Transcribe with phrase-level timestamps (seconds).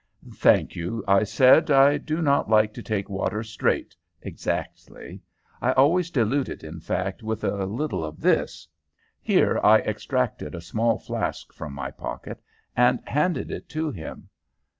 [0.33, 1.69] "Thank you," I said.
[1.69, 5.21] "I do not like to take water straight, exactly.
[5.61, 8.67] I always dilute it, in fact, with a little of this."
[9.21, 12.41] Here I extracted a small flask from my pocket
[12.75, 14.29] and handed it to him.